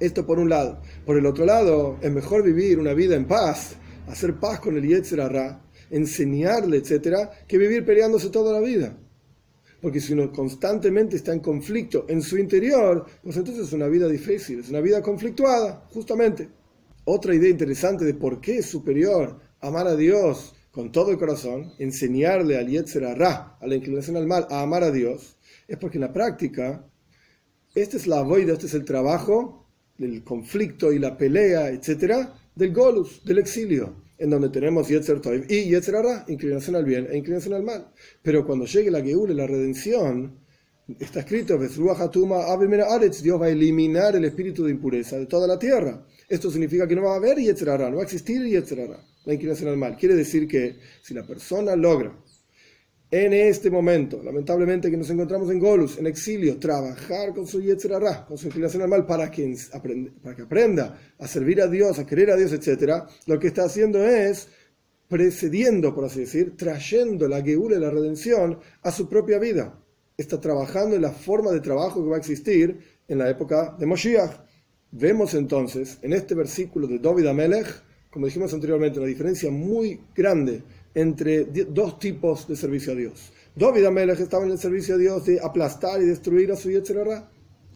Esto 0.00 0.26
por 0.26 0.38
un 0.38 0.48
lado. 0.48 0.80
Por 1.06 1.16
el 1.16 1.26
otro 1.26 1.44
lado, 1.44 1.98
es 2.00 2.10
mejor 2.10 2.42
vivir 2.42 2.78
una 2.78 2.94
vida 2.94 3.16
en 3.16 3.26
paz, 3.26 3.76
hacer 4.08 4.34
paz 4.40 4.60
con 4.60 4.76
el 4.76 4.86
Yetzirah, 4.86 5.62
enseñarle, 5.90 6.78
etcétera, 6.78 7.30
que 7.46 7.58
vivir 7.58 7.84
peleándose 7.84 8.30
toda 8.30 8.52
la 8.52 8.60
vida. 8.60 8.96
Porque 9.84 10.00
si 10.00 10.14
uno 10.14 10.32
constantemente 10.32 11.16
está 11.16 11.34
en 11.34 11.40
conflicto 11.40 12.06
en 12.08 12.22
su 12.22 12.38
interior, 12.38 13.04
pues 13.22 13.36
entonces 13.36 13.66
es 13.66 13.72
una 13.74 13.86
vida 13.86 14.08
difícil, 14.08 14.60
es 14.60 14.70
una 14.70 14.80
vida 14.80 15.02
conflictuada, 15.02 15.86
justamente. 15.92 16.48
Otra 17.04 17.34
idea 17.34 17.50
interesante 17.50 18.06
de 18.06 18.14
por 18.14 18.40
qué 18.40 18.60
es 18.60 18.64
superior 18.64 19.38
amar 19.60 19.86
a 19.86 19.94
Dios 19.94 20.54
con 20.70 20.90
todo 20.90 21.10
el 21.10 21.18
corazón, 21.18 21.70
enseñarle 21.78 22.56
al 22.56 22.68
Yetzer 22.68 23.02
Ra, 23.02 23.58
a 23.60 23.66
la 23.66 23.74
inclinación 23.74 24.16
al 24.16 24.26
mal, 24.26 24.46
a 24.48 24.62
amar 24.62 24.84
a 24.84 24.90
Dios, 24.90 25.36
es 25.68 25.76
porque 25.76 25.98
en 25.98 26.04
la 26.04 26.14
práctica, 26.14 26.88
esta 27.74 27.98
es 27.98 28.06
la 28.06 28.22
voida, 28.22 28.54
este 28.54 28.64
es 28.64 28.72
el 28.72 28.86
trabajo 28.86 29.68
del 29.98 30.24
conflicto 30.24 30.94
y 30.94 30.98
la 30.98 31.18
pelea, 31.18 31.68
etcétera, 31.68 32.32
del 32.54 32.72
Golus, 32.72 33.22
del 33.22 33.36
exilio 33.36 34.03
en 34.24 34.30
donde 34.30 34.48
tenemos 34.48 34.88
Yetzer 34.88 35.20
Toiv 35.20 35.44
y 35.50 35.64
Yetzer 35.68 35.96
Ara, 35.96 36.24
inclinación 36.28 36.76
al 36.76 36.84
bien 36.86 37.06
e 37.10 37.18
inclinación 37.18 37.52
al 37.52 37.62
mal. 37.62 37.88
Pero 38.22 38.46
cuando 38.46 38.64
llegue 38.64 38.90
la 38.90 39.02
Geule, 39.02 39.34
la 39.34 39.46
redención, 39.46 40.38
está 40.98 41.20
escrito, 41.20 41.58
Dios 41.58 41.88
va 41.90 43.46
a 43.46 43.50
eliminar 43.50 44.16
el 44.16 44.24
espíritu 44.24 44.64
de 44.64 44.70
impureza 44.70 45.18
de 45.18 45.26
toda 45.26 45.46
la 45.46 45.58
tierra. 45.58 46.06
Esto 46.26 46.50
significa 46.50 46.88
que 46.88 46.96
no 46.96 47.02
va 47.02 47.12
a 47.12 47.16
haber 47.16 47.36
Yetzer 47.36 47.68
Ara, 47.68 47.90
no 47.90 47.96
va 47.96 48.02
a 48.02 48.04
existir 48.04 48.42
Yetzer 48.42 48.80
Ara, 48.80 48.98
la 49.26 49.34
inclinación 49.34 49.68
al 49.68 49.76
mal. 49.76 49.94
Quiere 49.98 50.14
decir 50.14 50.48
que 50.48 50.76
si 51.02 51.12
la 51.12 51.26
persona 51.26 51.76
logra 51.76 52.18
en 53.14 53.32
este 53.32 53.70
momento, 53.70 54.20
lamentablemente 54.24 54.90
que 54.90 54.96
nos 54.96 55.08
encontramos 55.08 55.48
en 55.48 55.60
Golus, 55.60 55.98
en 55.98 56.08
exilio, 56.08 56.58
trabajar 56.58 57.32
con 57.32 57.46
su 57.46 57.62
Yetzirah, 57.62 58.26
con 58.26 58.36
su 58.36 58.48
inclinación 58.48 58.82
al 58.82 58.88
mal, 58.88 59.06
para 59.06 59.30
que, 59.30 59.56
para 60.20 60.34
que 60.34 60.42
aprenda 60.42 60.98
a 61.16 61.28
servir 61.28 61.62
a 61.62 61.68
Dios, 61.68 61.96
a 62.00 62.04
querer 62.04 62.32
a 62.32 62.36
Dios, 62.36 62.52
etc., 62.52 63.04
lo 63.26 63.38
que 63.38 63.46
está 63.46 63.66
haciendo 63.66 64.04
es 64.04 64.48
precediendo, 65.06 65.94
por 65.94 66.06
así 66.06 66.20
decir, 66.22 66.56
trayendo 66.56 67.28
la 67.28 67.40
Geula, 67.40 67.78
la 67.78 67.88
redención, 67.88 68.58
a 68.82 68.90
su 68.90 69.08
propia 69.08 69.38
vida. 69.38 69.80
Está 70.16 70.40
trabajando 70.40 70.96
en 70.96 71.02
la 71.02 71.12
forma 71.12 71.52
de 71.52 71.60
trabajo 71.60 72.02
que 72.02 72.10
va 72.10 72.16
a 72.16 72.18
existir 72.18 72.80
en 73.06 73.18
la 73.18 73.30
época 73.30 73.76
de 73.78 73.86
Moshiach. 73.86 74.40
Vemos 74.90 75.34
entonces 75.34 75.98
en 76.02 76.14
este 76.14 76.34
versículo 76.34 76.88
de 76.88 76.98
David 76.98 77.26
Amelech, 77.26 77.80
como 78.10 78.26
dijimos 78.26 78.52
anteriormente, 78.52 78.98
una 78.98 79.06
diferencia 79.06 79.52
muy 79.52 80.00
grande 80.16 80.64
entre 80.94 81.44
dos 81.44 81.98
tipos 81.98 82.46
de 82.46 82.56
servicio 82.56 82.92
a 82.92 82.96
Dios. 82.96 83.32
David 83.56 83.84
Amelech 83.84 84.20
estaba 84.20 84.44
en 84.44 84.52
el 84.52 84.58
servicio 84.58 84.94
a 84.94 84.98
Dios 84.98 85.26
de 85.26 85.40
aplastar 85.40 86.00
y 86.00 86.06
destruir 86.06 86.52
a 86.52 86.56
su 86.56 86.70
Yetzirah, 86.70 87.28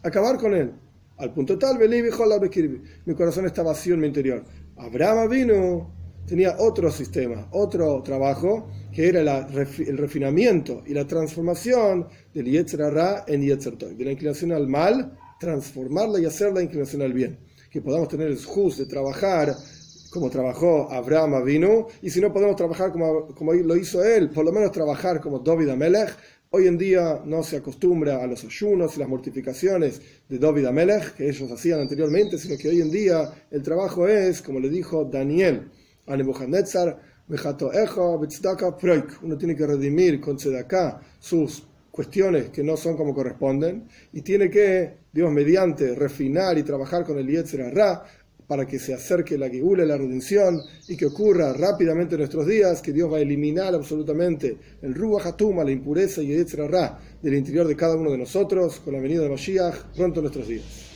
acabar 0.03 0.37
con 0.37 0.53
él. 0.53 0.71
Al 1.17 1.33
punto 1.33 1.57
tal, 1.57 1.77
mi 1.77 3.13
corazón 3.13 3.45
está 3.45 3.61
vacío 3.61 3.93
en 3.93 3.99
mi 3.99 4.07
interior. 4.07 4.43
Abraham 4.77 5.29
vino, 5.29 5.93
tenía 6.25 6.55
otro 6.59 6.89
sistema, 6.91 7.49
otro 7.51 8.01
trabajo, 8.03 8.69
que 8.93 9.09
era 9.09 9.19
el 9.19 9.97
refinamiento 9.97 10.83
y 10.85 10.93
la 10.93 11.05
transformación 11.05 12.07
del 12.33 12.45
Yetzirah 12.45 13.25
en 13.27 13.41
Yetzirah, 13.41 13.87
de 13.89 14.05
la 14.05 14.11
inclinación 14.11 14.53
al 14.53 14.67
mal, 14.67 15.17
transformarla 15.39 16.21
y 16.21 16.25
hacerla 16.25 16.61
inclinación 16.61 17.01
al 17.01 17.11
bien. 17.11 17.37
Que 17.69 17.81
podamos 17.81 18.07
tener 18.07 18.27
el 18.27 18.43
juz 18.43 18.77
de 18.77 18.85
trabajar 18.85 19.53
como 20.11 20.29
trabajó 20.29 20.91
Abraham 20.91 21.43
vino, 21.45 21.87
y 22.01 22.09
si 22.09 22.19
no 22.19 22.33
podemos 22.33 22.55
trabajar 22.55 22.91
como, 22.91 23.27
como 23.27 23.53
lo 23.53 23.75
hizo 23.75 24.03
él, 24.03 24.29
por 24.29 24.45
lo 24.45 24.51
menos 24.51 24.71
trabajar 24.71 25.19
como 25.21 25.39
David 25.39 25.69
Amelech. 25.69 26.15
Hoy 26.51 26.65
en 26.65 26.79
día 26.79 27.21
no 27.25 27.43
se 27.43 27.57
acostumbra 27.57 28.23
a 28.23 28.25
los 28.25 28.43
ayunos 28.43 28.95
y 28.95 28.99
las 28.99 29.07
mortificaciones 29.07 30.01
de 30.27 30.39
David 30.39 30.65
Amelech 30.65 31.13
que 31.13 31.29
ellos 31.29 31.51
hacían 31.51 31.79
anteriormente, 31.79 32.39
sino 32.39 32.57
que 32.57 32.69
hoy 32.69 32.81
en 32.81 32.89
día 32.89 33.31
el 33.51 33.61
trabajo 33.61 34.07
es, 34.07 34.41
como 34.41 34.59
le 34.59 34.67
dijo 34.69 35.05
Daniel 35.05 35.69
a 36.07 36.17
Nebuchadnezzar, 36.17 36.99
uno 39.21 39.37
tiene 39.37 39.55
que 39.55 39.67
redimir 39.67 40.19
con 40.19 40.37
tzedakah 40.37 40.99
sus 41.19 41.63
cuestiones 41.91 42.49
que 42.49 42.63
no 42.63 42.75
son 42.75 42.97
como 42.97 43.13
corresponden 43.13 43.87
y 44.13 44.21
tiene 44.21 44.49
que, 44.49 44.93
Dios 45.11 45.31
mediante, 45.31 45.93
refinar 45.93 46.57
y 46.57 46.63
trabajar 46.63 47.05
con 47.05 47.19
el 47.19 47.27
Yetzer 47.27 47.61
para 48.49 48.65
que 48.65 48.79
se 48.79 48.95
acerque 48.95 49.37
la 49.37 49.47
Geula, 49.47 49.85
la 49.85 49.95
redención, 49.95 50.59
y 50.87 50.97
que 50.97 51.05
ocurra 51.05 51.53
rápidamente 51.53 52.15
en 52.15 52.21
nuestros 52.21 52.47
días, 52.47 52.81
que 52.81 52.91
Dios 52.91 53.13
va 53.13 53.17
a 53.17 53.21
eliminar 53.21 53.75
absolutamente 53.75 54.57
el 54.81 54.95
Ruach 54.95 55.27
Hatuma, 55.27 55.63
la 55.63 55.69
impureza 55.69 56.23
y 56.23 56.31
el 56.31 56.47
Ra 56.67 56.97
del 57.21 57.35
interior 57.35 57.67
de 57.67 57.75
cada 57.75 57.95
uno 57.95 58.09
de 58.09 58.17
nosotros, 58.17 58.79
con 58.79 58.95
la 58.95 59.01
venida 59.01 59.21
de 59.21 59.29
Mashiach, 59.29 59.93
pronto 59.95 60.19
en 60.19 60.23
nuestros 60.23 60.47
días. 60.47 60.88